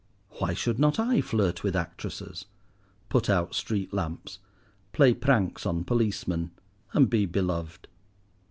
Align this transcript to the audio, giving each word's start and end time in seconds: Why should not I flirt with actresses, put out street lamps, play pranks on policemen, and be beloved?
Why 0.39 0.55
should 0.55 0.79
not 0.79 0.97
I 0.97 1.21
flirt 1.21 1.61
with 1.63 1.75
actresses, 1.75 2.47
put 3.07 3.29
out 3.29 3.53
street 3.53 3.93
lamps, 3.93 4.39
play 4.93 5.13
pranks 5.13 5.63
on 5.63 5.83
policemen, 5.83 6.49
and 6.93 7.07
be 7.07 7.27
beloved? 7.27 7.87